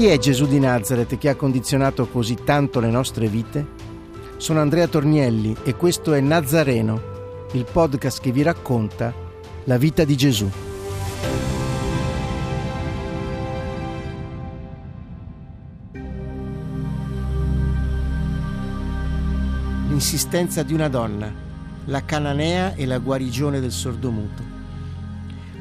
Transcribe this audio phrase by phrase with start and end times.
[0.00, 3.66] Chi è Gesù di Nazareth che ha condizionato così tanto le nostre vite?
[4.38, 9.12] Sono Andrea Tornielli e questo è Nazareno, il podcast che vi racconta
[9.64, 10.50] la vita di Gesù.
[19.88, 21.30] L'insistenza di una donna,
[21.84, 24.49] la cananea e la guarigione del sordomuto.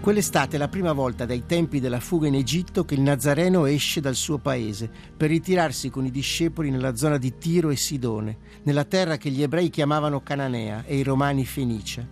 [0.09, 4.01] Quell'estate è la prima volta dai tempi della fuga in Egitto che il Nazareno esce
[4.01, 8.85] dal suo paese per ritirarsi con i discepoli nella zona di Tiro e Sidone, nella
[8.85, 12.03] terra che gli ebrei chiamavano Cananea e i romani Fenicia.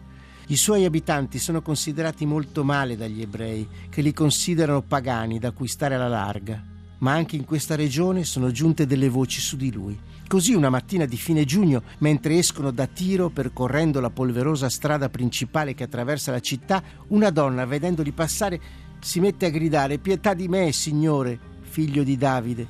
[0.46, 5.68] I suoi abitanti sono considerati molto male dagli ebrei, che li considerano pagani da cui
[5.68, 6.77] stare alla larga.
[7.00, 9.98] Ma anche in questa regione sono giunte delle voci su di lui.
[10.28, 15.74] Così una mattina di fine giugno, mentre escono da Tiro percorrendo la polverosa strada principale
[15.74, 18.60] che attraversa la città, una donna, vedendoli passare,
[19.00, 22.68] si mette a gridare Pietà di me, Signore, figlio di Davide.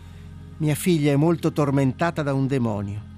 [0.58, 3.16] Mia figlia è molto tormentata da un demonio.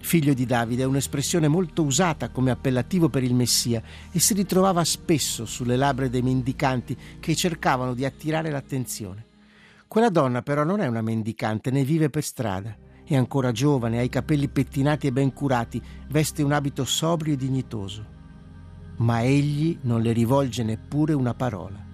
[0.00, 4.82] Figlio di Davide è un'espressione molto usata come appellativo per il Messia e si ritrovava
[4.82, 9.26] spesso sulle labbra dei mendicanti che cercavano di attirare l'attenzione.
[9.90, 12.76] Quella donna però non è una mendicante né vive per strada.
[13.04, 17.36] È ancora giovane, ha i capelli pettinati e ben curati, veste un abito sobrio e
[17.36, 18.06] dignitoso.
[18.98, 21.84] Ma egli non le rivolge neppure una parola.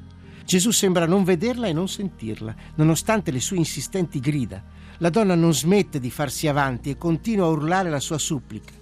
[0.45, 4.63] Gesù sembra non vederla e non sentirla, nonostante le sue insistenti grida
[4.99, 8.75] la donna non smette di farsi avanti e continua a urlare la sua supplica.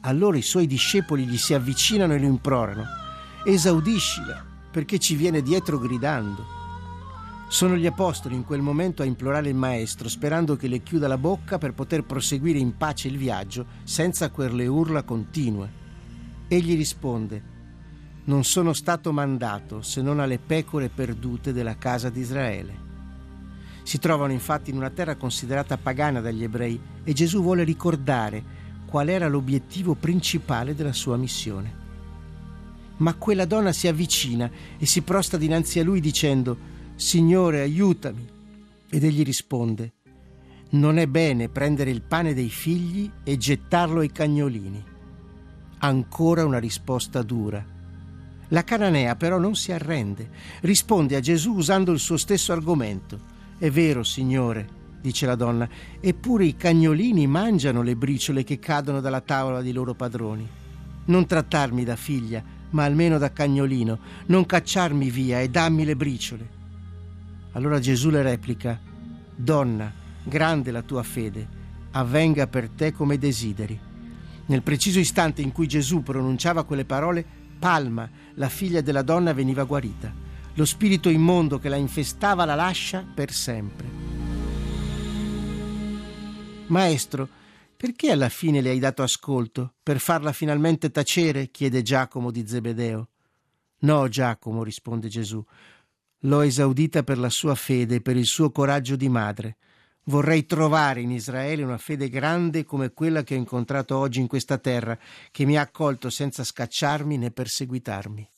[0.00, 2.84] Allora i suoi discepoli gli si avvicinano e lo implorano.
[3.44, 6.57] Esaudiscila, perché ci viene dietro gridando.
[7.50, 11.16] Sono gli apostoli in quel momento a implorare il Maestro, sperando che le chiuda la
[11.16, 15.72] bocca per poter proseguire in pace il viaggio senza quelle urla continue.
[16.46, 17.42] Egli risponde,
[18.24, 22.86] non sono stato mandato se non alle pecore perdute della casa di Israele.
[23.82, 28.44] Si trovano infatti in una terra considerata pagana dagli ebrei e Gesù vuole ricordare
[28.84, 31.86] qual era l'obiettivo principale della sua missione.
[32.98, 38.26] Ma quella donna si avvicina e si prosta dinanzi a lui dicendo Signore, aiutami.
[38.90, 39.92] Ed egli risponde
[40.70, 44.82] Non è bene prendere il pane dei figli e gettarlo ai cagnolini.
[45.78, 47.64] Ancora una risposta dura.
[48.48, 50.28] La cananea però non si arrende,
[50.62, 53.20] risponde a Gesù usando il suo stesso argomento.
[53.56, 54.68] È vero, signore,
[55.00, 55.68] dice la donna,
[56.00, 60.48] eppure i cagnolini mangiano le briciole che cadono dalla tavola dei loro padroni.
[61.04, 66.56] Non trattarmi da figlia, ma almeno da cagnolino, non cacciarmi via e dammi le briciole.
[67.58, 68.80] Allora Gesù le replica,
[69.34, 69.92] Donna,
[70.22, 71.44] grande la tua fede,
[71.90, 73.76] avvenga per te come desideri.
[74.46, 77.26] Nel preciso istante in cui Gesù pronunciava quelle parole,
[77.58, 80.14] Palma, la figlia della donna, veniva guarita.
[80.54, 83.88] Lo spirito immondo che la infestava la lascia per sempre.
[86.68, 87.28] Maestro,
[87.76, 89.74] perché alla fine le hai dato ascolto?
[89.82, 91.50] Per farla finalmente tacere?
[91.50, 93.08] chiede Giacomo di Zebedeo.
[93.80, 95.44] No, Giacomo, risponde Gesù.
[96.22, 99.56] L'ho esaudita per la sua fede e per il suo coraggio di madre.
[100.04, 104.58] Vorrei trovare in Israele una fede grande come quella che ho incontrato oggi in questa
[104.58, 104.98] terra,
[105.30, 108.28] che mi ha accolto senza scacciarmi né perseguitarmi.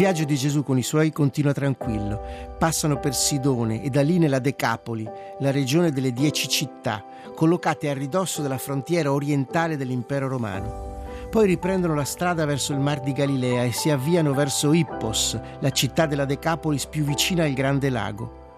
[0.00, 2.22] Viaggio di Gesù con i suoi continua tranquillo.
[2.58, 5.06] Passano per Sidone e da lì nella Decapoli,
[5.40, 11.04] la regione delle dieci città, collocate a ridosso della frontiera orientale dell'impero romano.
[11.28, 15.70] Poi riprendono la strada verso il Mar di Galilea e si avviano verso Ippos, la
[15.70, 18.54] città della Decapolis più vicina al Grande Lago.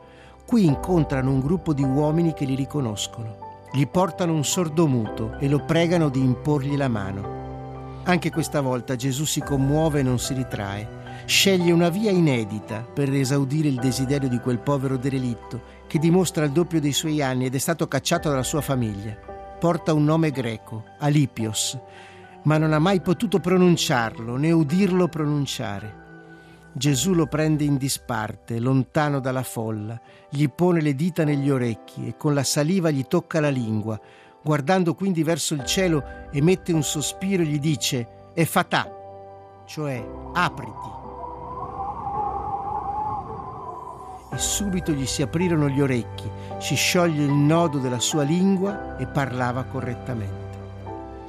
[0.47, 3.65] Qui incontrano un gruppo di uomini che li riconoscono.
[3.73, 7.41] Gli portano un sordomuto e lo pregano di imporgli la mano.
[8.05, 13.13] Anche questa volta Gesù si commuove e non si ritrae sceglie una via inedita per
[13.13, 17.55] esaudire il desiderio di quel povero derelitto che dimostra il doppio dei suoi anni ed
[17.55, 19.15] è stato cacciato dalla sua famiglia.
[19.59, 21.79] Porta un nome greco, Alipios,
[22.45, 26.01] ma non ha mai potuto pronunciarlo né udirlo pronunciare.
[26.73, 32.17] Gesù lo prende in disparte, lontano dalla folla, gli pone le dita negli orecchi e
[32.17, 34.01] con la saliva gli tocca la lingua.
[34.43, 36.03] Guardando quindi verso il cielo
[36.33, 38.91] emette un sospiro e gli dice e fatà,
[39.67, 40.03] cioè
[40.33, 41.02] apriti.
[44.35, 49.07] E subito gli si aprirono gli orecchi, si scioglie il nodo della sua lingua e
[49.07, 50.41] parlava correttamente.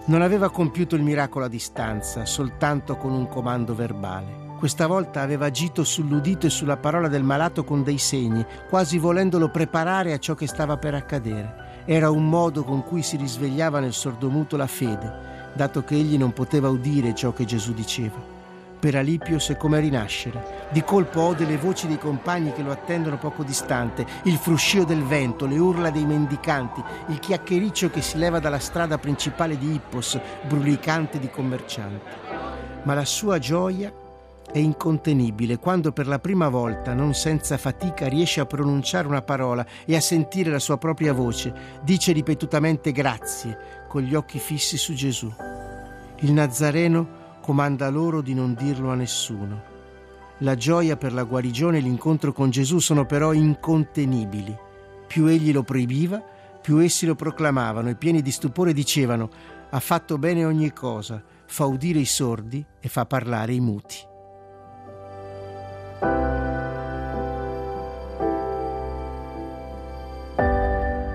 [0.05, 4.41] Non aveva compiuto il miracolo a distanza, soltanto con un comando verbale.
[4.57, 9.49] Questa volta aveva agito sull'udito e sulla parola del malato con dei segni, quasi volendolo
[9.49, 11.83] preparare a ciò che stava per accadere.
[11.83, 16.31] Era un modo con cui si risvegliava nel sordomuto la fede, dato che egli non
[16.31, 18.42] poteva udire ciò che Gesù diceva.
[18.83, 20.67] Per Alipio è come rinascere.
[20.69, 25.05] Di colpo ode le voci dei compagni che lo attendono poco distante, il fruscio del
[25.05, 30.19] vento, le urla dei mendicanti, il chiacchiericcio che si leva dalla strada principale di Ippos,
[30.49, 32.09] brulicante di commercianti.
[32.83, 33.89] Ma la sua gioia
[34.51, 39.65] è incontenibile quando per la prima volta, non senza fatica, riesce a pronunciare una parola
[39.85, 41.53] e a sentire la sua propria voce.
[41.83, 45.33] Dice ripetutamente grazie, con gli occhi fissi su Gesù.
[46.19, 49.61] Il Nazareno comanda loro di non dirlo a nessuno.
[50.39, 54.57] La gioia per la guarigione e l'incontro con Gesù sono però incontenibili.
[55.05, 56.23] Più egli lo proibiva,
[56.61, 59.29] più essi lo proclamavano e pieni di stupore dicevano
[59.69, 63.97] ha fatto bene ogni cosa, fa udire i sordi e fa parlare i muti.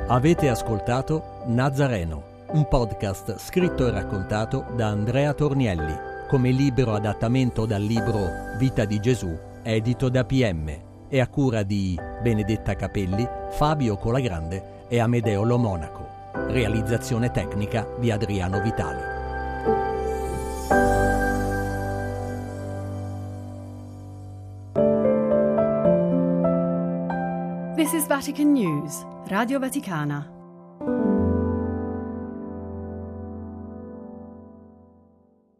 [0.08, 7.80] Avete ascoltato Nazareno, un podcast scritto e raccontato da Andrea Tornielli come libero adattamento dal
[7.80, 10.68] libro Vita di Gesù, edito da PM,
[11.08, 16.06] e a cura di Benedetta Capelli, Fabio Colagrande e Amedeo Lo Monaco.
[16.48, 19.16] Realizzazione tecnica di Adriano Vitali.
[27.74, 30.37] This is Vatican News, Radio Vaticana.